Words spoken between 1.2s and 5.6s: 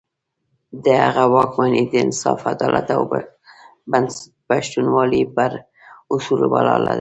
واکمني د انصاف، عدالت او پښتونولي پر